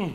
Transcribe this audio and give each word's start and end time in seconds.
Hmm. 0.00 0.12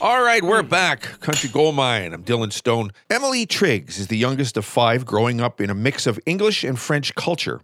All 0.00 0.22
right, 0.22 0.42
we're 0.42 0.62
hmm. 0.62 0.68
back. 0.68 1.20
Country 1.20 1.50
Gold 1.50 1.74
Mine. 1.74 2.14
I'm 2.14 2.24
Dylan 2.24 2.50
Stone. 2.50 2.92
Emily 3.10 3.44
Triggs 3.44 3.98
is 3.98 4.06
the 4.06 4.16
youngest 4.16 4.56
of 4.56 4.64
five, 4.64 5.04
growing 5.04 5.38
up 5.38 5.60
in 5.60 5.68
a 5.68 5.74
mix 5.74 6.06
of 6.06 6.18
English 6.24 6.64
and 6.64 6.78
French 6.78 7.14
culture. 7.14 7.60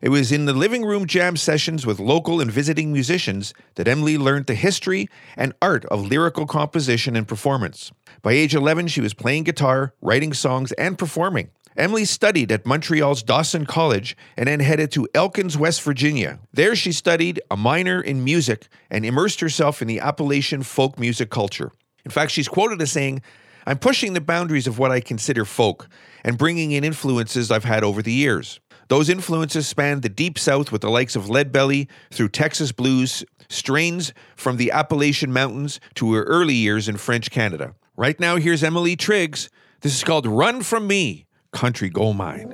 It 0.00 0.08
was 0.08 0.32
in 0.32 0.46
the 0.46 0.54
living 0.54 0.82
room 0.82 1.04
jam 1.04 1.36
sessions 1.36 1.84
with 1.84 2.00
local 2.00 2.40
and 2.40 2.50
visiting 2.50 2.90
musicians 2.90 3.52
that 3.74 3.86
Emily 3.86 4.16
learned 4.16 4.46
the 4.46 4.54
history 4.54 5.10
and 5.36 5.52
art 5.60 5.84
of 5.86 6.06
lyrical 6.06 6.46
composition 6.46 7.16
and 7.16 7.28
performance. 7.28 7.92
By 8.22 8.32
age 8.32 8.54
11, 8.54 8.88
she 8.88 9.02
was 9.02 9.12
playing 9.12 9.44
guitar, 9.44 9.92
writing 10.00 10.32
songs, 10.32 10.72
and 10.72 10.98
performing. 10.98 11.50
Emily 11.76 12.06
studied 12.06 12.50
at 12.50 12.64
Montreal's 12.64 13.22
Dawson 13.22 13.66
College 13.66 14.16
and 14.36 14.48
then 14.48 14.60
headed 14.60 14.90
to 14.92 15.06
Elkins, 15.14 15.58
West 15.58 15.82
Virginia. 15.82 16.38
There, 16.52 16.74
she 16.74 16.90
studied 16.90 17.40
a 17.50 17.56
minor 17.56 18.00
in 18.00 18.24
music 18.24 18.68
and 18.90 19.04
immersed 19.04 19.40
herself 19.40 19.82
in 19.82 19.88
the 19.88 20.00
Appalachian 20.00 20.62
folk 20.62 20.98
music 20.98 21.28
culture. 21.28 21.72
In 22.06 22.10
fact, 22.10 22.30
she's 22.30 22.48
quoted 22.48 22.80
as 22.80 22.92
saying, 22.92 23.20
I'm 23.66 23.78
pushing 23.78 24.14
the 24.14 24.22
boundaries 24.22 24.66
of 24.66 24.78
what 24.78 24.90
I 24.90 25.00
consider 25.00 25.44
folk 25.44 25.86
and 26.24 26.38
bringing 26.38 26.72
in 26.72 26.82
influences 26.82 27.50
I've 27.50 27.64
had 27.64 27.84
over 27.84 28.00
the 28.00 28.12
years. 28.12 28.58
Those 28.88 29.10
influences 29.10 29.66
span 29.66 30.00
the 30.00 30.08
deep 30.08 30.38
south 30.38 30.72
with 30.72 30.80
the 30.80 30.90
likes 30.90 31.14
of 31.14 31.24
Leadbelly 31.24 31.88
through 32.10 32.28
Texas 32.28 32.72
blues, 32.72 33.24
strains 33.50 34.14
from 34.34 34.56
the 34.56 34.70
Appalachian 34.70 35.32
Mountains 35.32 35.78
to 35.96 36.14
her 36.14 36.22
early 36.22 36.54
years 36.54 36.88
in 36.88 36.96
French 36.96 37.30
Canada. 37.30 37.74
Right 37.96 38.18
now, 38.18 38.36
here's 38.36 38.62
Emily 38.62 38.96
Triggs. 38.96 39.50
This 39.80 39.94
is 39.94 40.04
called 40.04 40.26
Run 40.26 40.62
From 40.62 40.86
Me 40.86 41.25
country 41.56 41.88
gold 41.88 42.18
mine. 42.18 42.52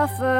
Suffer 0.00 0.39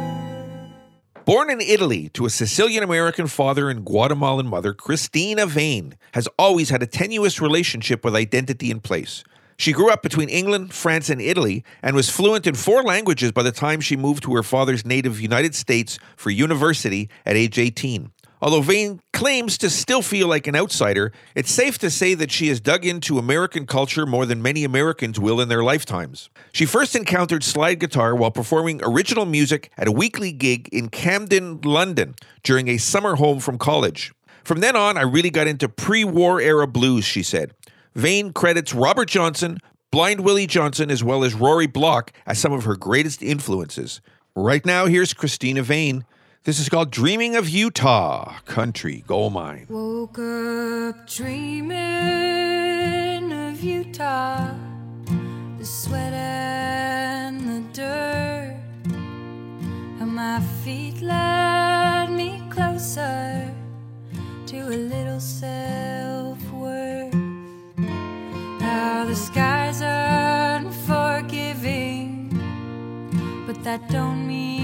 Born 1.25 1.51
in 1.51 1.61
Italy 1.61 2.09
to 2.13 2.25
a 2.25 2.31
Sicilian 2.31 2.83
American 2.83 3.27
father 3.27 3.69
and 3.69 3.85
Guatemalan 3.85 4.47
mother, 4.47 4.73
Cristina 4.73 5.45
Vane 5.45 5.95
has 6.13 6.27
always 6.39 6.71
had 6.71 6.81
a 6.81 6.87
tenuous 6.87 7.39
relationship 7.39 8.03
with 8.03 8.15
identity 8.15 8.71
and 8.71 8.81
place. 8.81 9.23
She 9.55 9.71
grew 9.71 9.91
up 9.91 10.01
between 10.01 10.29
England, 10.29 10.73
France, 10.73 11.11
and 11.11 11.21
Italy 11.21 11.63
and 11.83 11.95
was 11.95 12.09
fluent 12.09 12.47
in 12.47 12.55
four 12.55 12.81
languages 12.81 13.31
by 13.31 13.43
the 13.43 13.51
time 13.51 13.81
she 13.81 13.95
moved 13.95 14.23
to 14.23 14.33
her 14.33 14.41
father's 14.41 14.83
native 14.83 15.21
United 15.21 15.53
States 15.53 15.99
for 16.15 16.31
university 16.31 17.07
at 17.23 17.35
age 17.35 17.59
18. 17.59 18.11
Although 18.41 18.61
Vane 18.61 19.01
claims 19.13 19.57
to 19.59 19.69
still 19.69 20.01
feel 20.01 20.27
like 20.27 20.47
an 20.47 20.55
outsider, 20.55 21.13
it's 21.35 21.51
safe 21.51 21.77
to 21.79 21.91
say 21.91 22.15
that 22.15 22.31
she 22.31 22.47
has 22.47 22.59
dug 22.59 22.85
into 22.85 23.19
American 23.19 23.67
culture 23.67 24.05
more 24.05 24.25
than 24.25 24.41
many 24.41 24.63
Americans 24.63 25.19
will 25.19 25.39
in 25.39 25.47
their 25.47 25.63
lifetimes. 25.63 26.29
She 26.51 26.65
first 26.65 26.95
encountered 26.95 27.43
slide 27.43 27.79
guitar 27.79 28.15
while 28.15 28.31
performing 28.31 28.81
original 28.83 29.25
music 29.25 29.71
at 29.77 29.87
a 29.87 29.91
weekly 29.91 30.31
gig 30.31 30.67
in 30.71 30.89
Camden, 30.89 31.61
London, 31.61 32.15
during 32.41 32.67
a 32.67 32.77
summer 32.77 33.15
home 33.15 33.39
from 33.39 33.59
college. 33.59 34.11
From 34.43 34.59
then 34.59 34.75
on, 34.75 34.97
I 34.97 35.03
really 35.03 35.29
got 35.29 35.47
into 35.47 35.69
pre 35.69 36.03
war 36.03 36.41
era 36.41 36.65
blues, 36.65 37.05
she 37.05 37.21
said. 37.21 37.53
Vane 37.93 38.33
credits 38.33 38.73
Robert 38.73 39.09
Johnson, 39.09 39.59
Blind 39.91 40.21
Willie 40.21 40.47
Johnson, 40.47 40.89
as 40.89 41.03
well 41.03 41.23
as 41.23 41.35
Rory 41.35 41.67
Block 41.67 42.11
as 42.25 42.39
some 42.39 42.53
of 42.53 42.63
her 42.63 42.75
greatest 42.75 43.21
influences. 43.21 44.01
Right 44.35 44.65
now, 44.65 44.85
here's 44.85 45.13
Cristina 45.13 45.61
Vane. 45.61 46.05
This 46.43 46.59
is 46.59 46.69
called 46.69 46.89
Dreaming 46.89 47.35
of 47.35 47.47
Utah 47.47 48.39
Country 48.45 49.03
Gold 49.05 49.33
Mine. 49.33 49.67
Woke 49.69 50.17
up 50.17 51.05
dreaming 51.05 51.77
of 53.31 53.61
Utah, 53.61 54.49
the 55.59 55.65
sweat 55.65 56.13
and 56.13 57.41
the 57.47 57.61
dirt, 57.73 58.57
and 59.99 60.15
my 60.15 60.39
feet 60.63 60.99
led 61.03 62.09
me 62.09 62.41
closer 62.49 63.53
to 64.47 64.57
a 64.61 64.77
little 64.93 65.19
self 65.19 66.41
worth. 66.53 67.13
How 68.61 69.05
the 69.05 69.15
skies 69.15 69.83
are 69.83 70.55
unforgiving, 70.57 72.31
but 73.45 73.63
that 73.63 73.87
don't 73.91 74.27
mean 74.27 74.60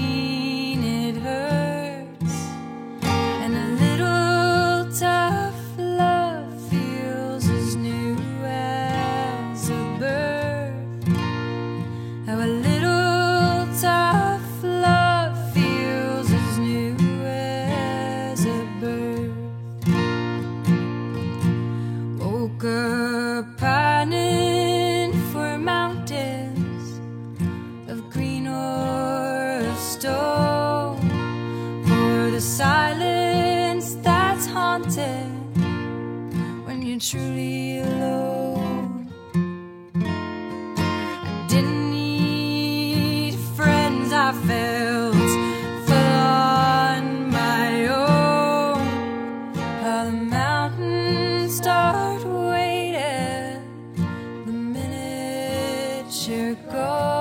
minute 56.28 56.58
you're 56.72 57.17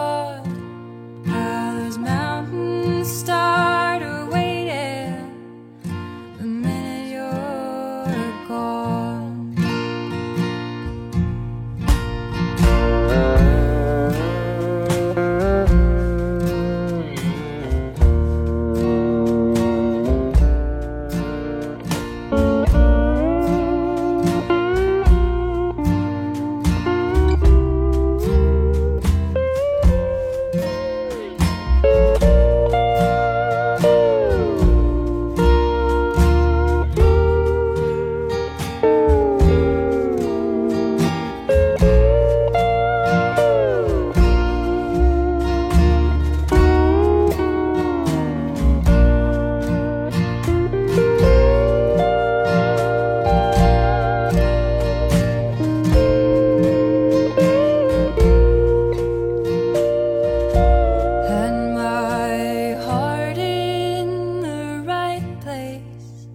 place, 65.57 66.27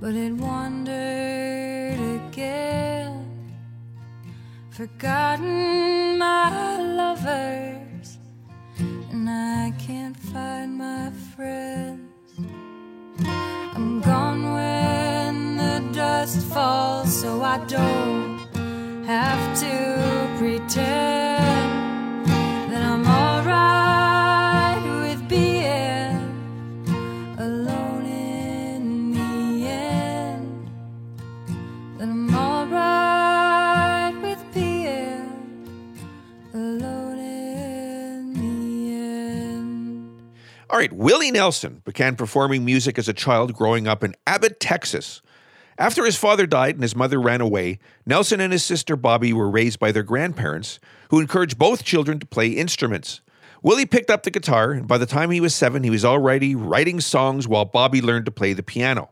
but 0.00 0.14
it 0.14 0.32
wandered 0.32 2.00
again. 2.18 3.12
Forgotten 4.70 6.18
my 6.18 6.48
lovers, 7.00 8.18
and 9.12 9.28
I 9.28 9.72
can't 9.86 10.16
find 10.32 10.70
my 10.86 11.10
friends. 11.34 12.30
I'm 13.76 14.00
gone 14.00 14.42
when 14.58 15.56
the 15.62 15.76
dust 15.92 16.38
falls, 16.54 17.10
so 17.20 17.30
I 17.42 17.58
don't 17.76 18.40
have 19.14 19.44
to 19.64 19.74
pretend 20.38 21.81
right, 40.82 40.92
Willie 40.92 41.30
Nelson 41.30 41.80
began 41.84 42.16
performing 42.16 42.64
music 42.64 42.98
as 42.98 43.08
a 43.08 43.12
child 43.12 43.54
growing 43.54 43.86
up 43.86 44.02
in 44.02 44.16
Abbott, 44.26 44.58
Texas. 44.58 45.22
After 45.78 46.04
his 46.04 46.16
father 46.16 46.44
died 46.44 46.74
and 46.74 46.82
his 46.82 46.96
mother 46.96 47.20
ran 47.20 47.40
away, 47.40 47.78
Nelson 48.04 48.40
and 48.40 48.52
his 48.52 48.64
sister 48.64 48.96
Bobbie 48.96 49.32
were 49.32 49.48
raised 49.48 49.78
by 49.78 49.92
their 49.92 50.02
grandparents, 50.02 50.80
who 51.10 51.20
encouraged 51.20 51.56
both 51.56 51.84
children 51.84 52.18
to 52.18 52.26
play 52.26 52.48
instruments. 52.48 53.20
Willie 53.62 53.86
picked 53.86 54.10
up 54.10 54.24
the 54.24 54.32
guitar, 54.32 54.72
and 54.72 54.88
by 54.88 54.98
the 54.98 55.06
time 55.06 55.30
he 55.30 55.40
was 55.40 55.54
seven, 55.54 55.84
he 55.84 55.90
was 55.90 56.04
already 56.04 56.56
writing 56.56 57.00
songs 57.00 57.46
while 57.46 57.64
Bobbie 57.64 58.02
learned 58.02 58.24
to 58.24 58.32
play 58.32 58.52
the 58.52 58.64
piano. 58.64 59.10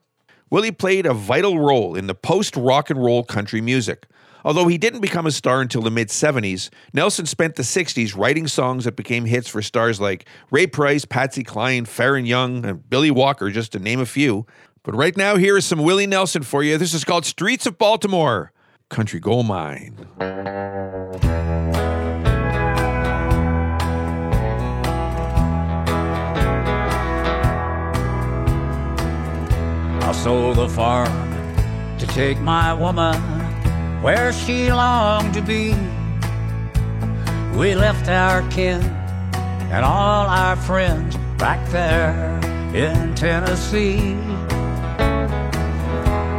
Willie 0.51 0.73
played 0.73 1.07
a 1.07 1.15
vital 1.15 1.61
role 1.61 1.95
in 1.95 2.09
the 2.09 2.17
post 2.17 2.57
rock 2.57 2.91
and 2.91 3.01
roll 3.01 3.23
country 3.23 3.61
music. 3.61 4.09
Although 4.45 4.69
he 4.69 4.79
didn't 4.79 5.01
become 5.01 5.27
a 5.27 5.31
star 5.31 5.61
until 5.61 5.83
the 5.83 5.91
mid 5.91 6.09
70s, 6.09 6.71
Nelson 6.93 7.27
spent 7.27 7.57
the 7.57 7.63
60s 7.63 8.17
writing 8.17 8.47
songs 8.47 8.85
that 8.85 8.97
became 8.97 9.25
hits 9.25 9.49
for 9.49 9.63
stars 9.63 10.01
like 10.01 10.27
Ray 10.51 10.67
Price, 10.67 11.05
Patsy 11.05 11.45
Cline, 11.45 11.85
Faron 11.85 12.27
Young, 12.27 12.65
and 12.65 12.89
Billy 12.89 13.11
Walker, 13.11 13.51
just 13.51 13.73
to 13.73 13.79
name 13.79 14.01
a 14.01 14.07
few. 14.07 14.47
But 14.83 14.95
right 14.95 15.17
now, 15.17 15.37
here 15.37 15.57
is 15.57 15.67
some 15.67 15.83
Willie 15.83 16.07
Nelson 16.07 16.43
for 16.43 16.63
you. 16.63 16.79
This 16.79 16.95
is 16.95 17.05
called 17.05 17.27
Streets 17.27 17.67
of 17.67 17.77
Baltimore 17.77 18.53
Country 18.89 19.21
Gold 19.21 19.47
Mine. 19.47 20.07
I 30.03 30.13
sold 30.13 30.57
the 30.57 30.69
farm 30.69 31.99
to 31.99 32.07
take 32.07 32.39
my 32.41 32.73
woman 32.73 33.40
where 34.03 34.33
she 34.33 34.73
longed 34.73 35.35
to 35.35 35.43
be. 35.43 35.75
We 37.57 37.75
left 37.75 38.09
our 38.09 38.43
kin 38.51 38.83
and 39.73 39.85
all 39.85 40.27
our 40.27 40.57
friends 40.57 41.17
back 41.37 41.69
there 41.71 42.41
in 42.75 43.15
Tennessee. 43.15 44.15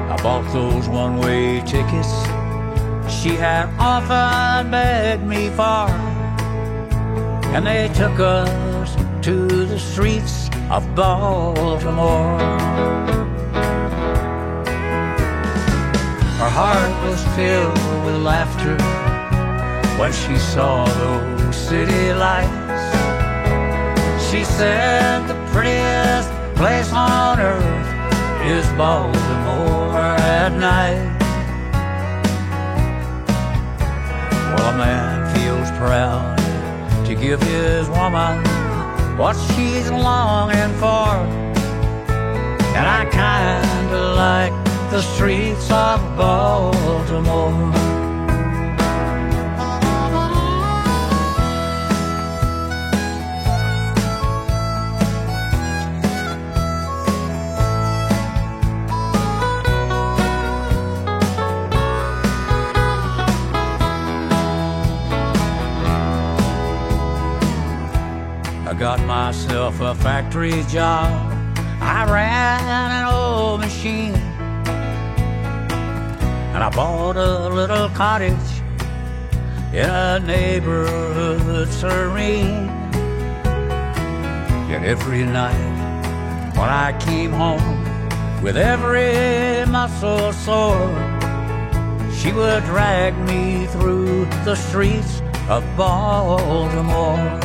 I 0.09 0.17
bought 0.23 0.51
those 0.51 0.89
one 0.89 1.17
way 1.17 1.61
tickets 1.61 2.11
she 3.21 3.35
had 3.35 3.69
often 3.77 4.71
begged 4.71 5.23
me 5.23 5.49
for, 5.49 5.87
and 7.53 7.67
they 7.67 7.87
took 7.93 8.19
us 8.19 8.95
to 9.23 9.65
the 9.65 9.77
streets 9.77 10.49
of 10.71 10.95
Baltimore. 10.95 12.39
Her 16.41 16.49
heart 16.49 17.03
was 17.05 17.23
filled 17.35 17.77
with 18.03 18.15
laughter 18.15 18.75
when 19.99 20.11
she 20.11 20.35
saw 20.39 20.85
those 20.85 21.55
city 21.55 22.13
lights. 22.13 22.83
She 24.27 24.43
said 24.43 25.27
the 25.27 25.35
prettiest 25.51 26.31
place 26.55 26.91
on 26.93 27.39
earth 27.39 27.89
is 28.43 28.65
Baltimore 28.73 29.95
at 29.95 30.51
night. 30.57 31.05
Well, 34.55 34.73
a 34.73 34.77
man 34.79 35.35
feels 35.35 35.69
proud 35.77 36.37
to 37.05 37.13
give 37.13 37.39
his 37.43 37.87
woman 37.87 38.43
what 39.15 39.35
she's 39.53 39.91
longing 39.91 40.73
for. 40.81 41.11
And 42.77 42.87
I 42.99 43.05
kinda 43.11 44.01
like 44.15 44.60
the 44.91 45.01
streets 45.01 45.71
of 45.71 46.01
Baltimore. 46.17 47.71
I 68.67 68.75
got 68.77 68.99
myself 69.05 69.79
a 69.79 69.95
factory 69.95 70.63
job. 70.63 71.09
I 71.79 72.03
ran 72.11 72.61
an 72.67 73.13
old 73.13 73.61
machine. 73.61 74.30
And 76.53 76.63
I 76.63 76.69
bought 76.69 77.15
a 77.15 77.49
little 77.49 77.87
cottage 77.89 78.35
in 79.73 79.89
a 79.89 80.19
neighborhood 80.19 81.69
serene. 81.69 82.67
Yet 84.69 84.83
every 84.83 85.23
night 85.23 86.51
when 86.57 86.69
I 86.69 86.97
came 86.99 87.31
home 87.31 87.81
with 88.43 88.57
every 88.57 89.65
muscle 89.71 90.33
sore, 90.33 90.91
she 92.13 92.33
would 92.33 92.63
drag 92.65 93.17
me 93.19 93.65
through 93.67 94.25
the 94.43 94.55
streets 94.55 95.21
of 95.47 95.63
Baltimore. 95.77 97.39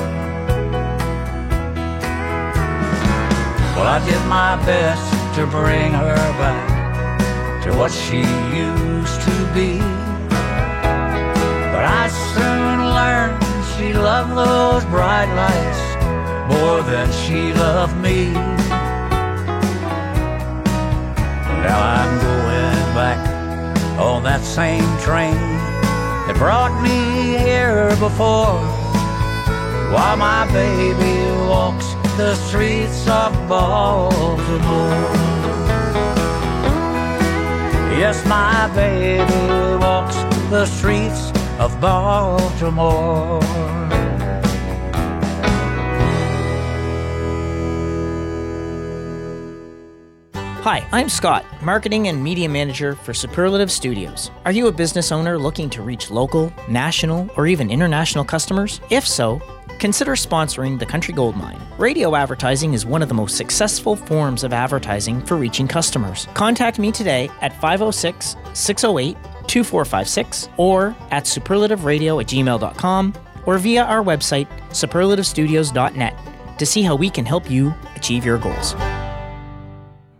Well, 3.75 3.87
I 3.87 4.05
did 4.05 4.21
my 4.27 4.57
best 4.67 5.37
to 5.37 5.47
bring 5.47 5.93
her 5.93 6.17
back 6.39 6.76
to 7.67 7.77
what 7.77 7.91
she 7.91 8.19
used 8.19 9.21
to 9.23 9.37
be. 9.53 9.79
But 11.73 11.85
I 11.85 12.09
soon 12.35 12.79
learned 12.99 13.43
she 13.75 13.93
loved 13.93 14.33
those 14.37 14.85
bright 14.85 15.31
lights 15.43 15.83
more 16.53 16.83
than 16.83 17.11
she 17.23 17.53
loved 17.53 17.97
me. 17.97 18.33
Now 21.67 21.79
I'm 21.97 22.13
going 22.29 22.95
back 22.95 23.21
on 23.99 24.23
that 24.23 24.43
same 24.43 24.89
train 25.01 25.35
that 26.27 26.37
brought 26.39 26.75
me 26.83 27.37
here 27.37 27.91
before 27.97 28.61
while 29.93 30.17
my 30.17 30.47
baby 30.53 31.17
walks 31.49 31.95
the 32.17 32.35
streets 32.37 33.09
of 33.09 33.33
Baltimore. 33.49 35.36
Yes, 37.97 38.27
my 38.27 38.71
baby 38.75 39.83
walks 39.83 40.17
the 40.51 40.67
streets 40.67 41.33
of 41.59 41.81
Baltimore. 41.81 43.41
Hi, 50.63 50.87
I'm 50.93 51.09
Scott, 51.09 51.47
Marketing 51.63 52.09
and 52.09 52.23
Media 52.23 52.51
Manager 52.51 52.97
for 52.97 53.15
Superlative 53.15 53.73
Studios. 53.73 54.31
Are 54.45 54.53
you 54.53 54.67
a 54.67 54.73
business 54.73 55.11
owner 55.11 55.39
looking 55.39 55.71
to 55.71 55.81
reach 55.81 56.11
local, 56.11 56.53
national, 56.69 57.31
or 57.37 57.47
even 57.47 57.71
international 57.71 58.25
customers? 58.25 58.83
If 58.91 59.07
so, 59.07 59.41
consider 59.79 60.13
sponsoring 60.13 60.79
the 60.79 60.87
Country 60.87 61.15
Gold 61.15 61.37
Mine. 61.37 61.61
Radio 61.79 62.15
advertising 62.15 62.75
is 62.75 62.87
one 62.87 63.03
of 63.03 63.09
the 63.09 63.15
most 63.15 63.37
successful 63.37 63.97
forms 63.97 64.45
of 64.45 64.53
advertising 64.53 65.21
for 65.23 65.37
reaching 65.37 65.69
customers. 65.69 66.27
Contact 66.35 66.79
me 66.79 66.91
today 66.93 67.31
at 67.41 67.53
506 67.61 68.37
608 68.53 69.17
2456 69.47 70.49
or 70.57 70.97
at 71.11 71.25
superlativeradio 71.25 72.21
at 72.21 72.29
gmail.com 72.29 73.15
or 73.45 73.59
via 73.59 73.85
our 73.85 74.03
website, 74.03 74.49
superlativestudios.net, 74.71 76.59
to 76.59 76.67
see 76.67 76.83
how 76.83 76.97
we 76.97 77.11
can 77.11 77.25
help 77.25 77.51
you 77.51 77.73
achieve 77.95 78.25
your 78.25 78.39
goals. 78.39 78.75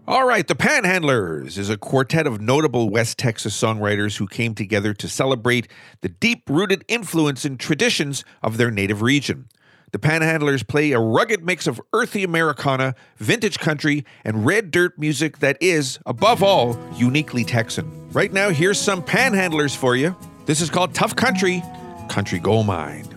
All 0.09 0.25
right, 0.25 0.47
the 0.47 0.55
Panhandlers 0.55 1.59
is 1.59 1.69
a 1.69 1.77
quartet 1.77 2.29
of 2.29 2.41
notable 2.41 2.91
West 2.91 3.19
Texas 3.19 3.61
songwriters 3.61 4.19
who 4.19 4.29
came 4.29 4.55
together 4.55 4.95
to 4.95 5.09
celebrate 5.09 5.67
the 6.01 6.09
deep 6.09 6.49
rooted 6.49 6.85
influence 6.87 7.45
and 7.45 7.59
traditions 7.59 8.25
of 8.41 8.57
their 8.57 8.71
native 8.71 9.03
region. 9.03 9.49
The 9.91 9.99
Panhandlers 9.99 10.65
play 10.65 10.93
a 10.93 11.01
rugged 11.01 11.45
mix 11.45 11.67
of 11.67 11.81
earthy 11.93 12.23
Americana, 12.23 12.95
vintage 13.17 13.59
country, 13.59 14.05
and 14.25 14.47
red 14.47 14.71
dirt 14.71 14.97
music 14.97 15.41
that 15.41 15.57
is, 15.61 15.99
above 16.07 16.41
all, 16.41 16.79
uniquely 16.95 17.43
Texan. 17.43 18.09
Right 18.11 18.33
now, 18.33 18.51
here's 18.51 18.79
some 18.79 19.03
Panhandlers 19.03 19.77
for 19.77 19.97
you. 19.97 20.15
This 20.45 20.61
is 20.61 20.71
called 20.71 20.95
Tough 20.95 21.17
Country, 21.17 21.65
Country 22.09 22.39
Gold 22.39 22.67
Mine. 22.67 23.16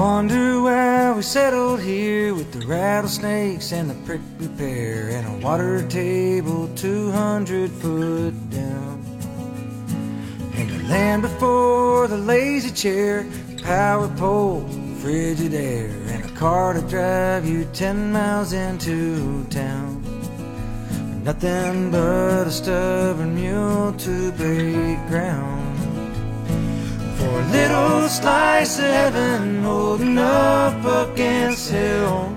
Wonder 0.00 0.62
why 0.62 1.12
we 1.12 1.20
settled 1.20 1.78
here 1.78 2.34
with 2.34 2.50
the 2.54 2.66
rattlesnakes 2.66 3.70
and 3.70 3.90
the 3.90 3.94
prickly 4.06 4.48
pear 4.56 5.10
and 5.10 5.28
a 5.28 5.46
water 5.46 5.86
table 5.88 6.70
200 6.74 7.70
foot 7.70 8.32
down. 8.48 9.04
And 10.54 10.70
the 10.70 10.88
land 10.88 11.20
before 11.20 12.08
the 12.08 12.16
lazy 12.16 12.70
chair, 12.70 13.26
power 13.62 14.08
pole, 14.16 14.66
frigid 15.02 15.52
air, 15.52 15.90
and 16.06 16.24
a 16.24 16.34
car 16.34 16.72
to 16.72 16.80
drive 16.80 17.46
you 17.46 17.66
10 17.74 18.10
miles 18.10 18.54
into 18.54 19.44
town. 19.50 20.02
Nothing 21.22 21.90
but 21.90 22.46
a 22.46 22.50
stubborn 22.50 23.34
mule 23.34 23.92
to 23.92 24.32
break 24.32 24.69
little 28.00 28.16
slice 28.16 28.78
of 28.78 28.84
heaven 28.86 29.62
holding 29.62 30.16
up 30.16 31.10
against 31.10 31.70
hell. 31.70 32.34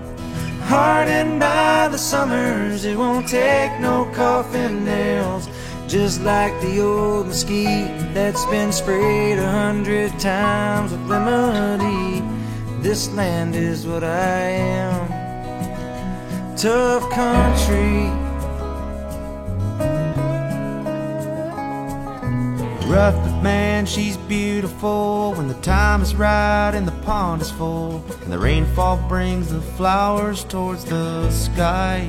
Hardened 0.63 1.39
by 1.39 1.87
the 1.87 1.97
summers, 1.97 2.83
it 2.83 2.97
won't 2.97 3.29
take 3.29 3.71
no 3.79 4.03
coffin 4.13 4.83
nails. 4.83 5.47
Just 5.87 6.21
like 6.21 6.53
the 6.59 6.81
old 6.81 7.27
mesquite 7.27 8.13
that's 8.13 8.45
been 8.47 8.73
sprayed 8.73 9.39
a 9.39 9.49
hundred 9.49 10.11
times 10.19 10.91
with 10.91 11.09
remedy. 11.09 12.21
This 12.81 13.09
land 13.13 13.55
is 13.55 13.87
what 13.87 14.03
I 14.03 14.39
am. 14.83 15.07
Tough 16.57 17.09
country. 17.09 18.22
Rough, 22.93 23.15
but 23.15 23.41
man, 23.41 23.87
she's 23.87 24.17
beautiful. 24.17 25.33
When 25.33 25.47
the 25.47 25.59
time 25.61 26.01
is 26.01 26.13
right 26.13 26.71
and 26.75 26.87
the 26.87 26.97
pond 27.03 27.41
is 27.41 27.49
full, 27.49 28.03
and 28.21 28.31
the 28.31 28.37
rainfall 28.37 28.97
brings 29.09 29.51
the 29.51 29.61
flowers 29.61 30.43
towards 30.43 30.85
the 30.85 31.31
sky. 31.31 32.01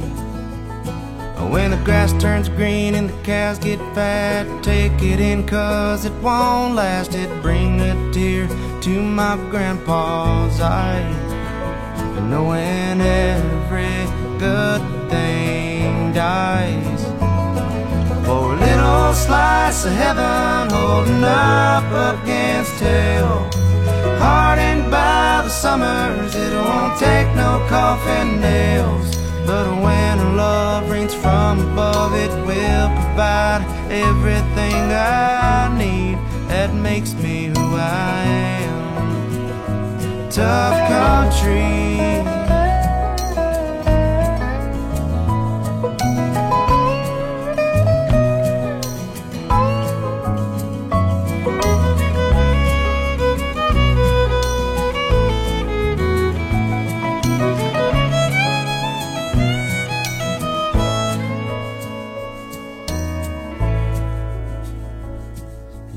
When 1.51 1.71
the 1.71 1.79
grass 1.85 2.13
turns 2.21 2.49
green 2.49 2.95
and 2.95 3.09
the 3.09 3.23
cows 3.23 3.59
get 3.59 3.79
fat, 3.95 4.47
take 4.63 5.01
it 5.03 5.21
in 5.21 5.47
cause 5.47 6.05
it 6.05 6.13
won't 6.23 6.75
last. 6.75 7.15
It 7.15 7.31
bring 7.43 7.81
a 7.81 8.13
tear 8.13 8.47
to 8.83 9.03
my 9.03 9.37
grandpa's 9.51 10.61
eye. 10.61 11.09
Knowing 12.29 13.01
every 13.01 14.05
good 14.39 14.83
thing 15.11 16.13
dies. 16.13 17.14
Little 18.85 19.15
slice 19.15 19.87
of 19.87 19.93
heaven 19.93 20.69
holding 20.69 21.25
up 21.25 21.85
against 22.13 22.79
hell. 22.81 23.49
Hardened 24.19 24.91
by 24.91 25.41
the 25.43 25.49
summers, 25.49 26.35
it 26.35 26.53
won't 26.53 26.99
take 26.99 27.29
no 27.35 27.65
coffin 27.71 28.41
nails. 28.43 29.17
But 29.47 29.67
when 29.83 30.19
a 30.19 30.35
love 30.35 30.91
rains 30.91 31.15
from 31.15 31.61
above, 31.73 32.13
it 32.15 32.31
will 32.47 32.89
provide 33.01 33.63
everything 33.91 34.75
I 34.93 35.75
need 35.79 36.19
that 36.49 36.75
makes 36.75 37.15
me 37.15 37.47
who 37.47 37.77
I 37.77 38.25
am. 38.69 40.31
Tough 40.31 40.77
country. 40.91 42.24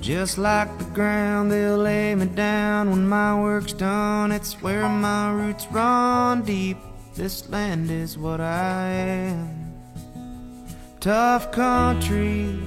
Just 0.08 0.38
like 0.38 0.78
the 0.78 0.86
ground, 0.86 1.52
they'll 1.52 1.80
lay 1.80 2.16
me 2.16 2.28
down 2.28 2.90
when 2.92 3.10
my 3.10 3.38
work's 3.38 3.74
done. 3.74 4.32
It's 4.32 4.54
where 4.62 4.88
my 4.88 5.34
roots 5.34 5.68
run 5.70 6.44
deep. 6.44 6.78
This 7.16 7.50
land 7.50 7.92
is 7.92 8.18
what 8.18 8.40
I 8.40 8.88
am. 8.88 9.74
Tough 11.02 11.52
country. 11.52 12.58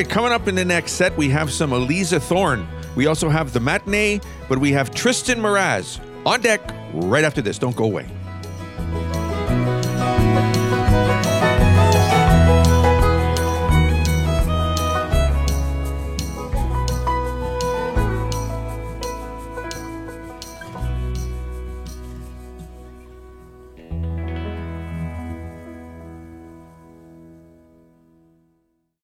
Right, 0.00 0.08
coming 0.08 0.32
up 0.32 0.48
in 0.48 0.54
the 0.54 0.64
next 0.64 0.92
set, 0.92 1.14
we 1.18 1.28
have 1.28 1.52
some 1.52 1.72
Eliza 1.74 2.18
Thorne. 2.18 2.66
We 2.96 3.06
also 3.06 3.28
have 3.28 3.52
the 3.52 3.60
matinee, 3.60 4.20
but 4.48 4.58
we 4.58 4.72
have 4.72 4.94
Tristan 4.94 5.38
Mraz 5.38 6.00
on 6.24 6.40
deck 6.40 6.60
right 6.94 7.22
after 7.24 7.42
this. 7.42 7.58
Don't 7.58 7.76
go 7.76 7.84
away. 7.84 8.06